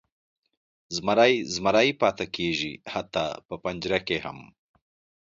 [0.95, 4.39] زمری زمری پاتې کیږي، حتی په پنجره کې هم.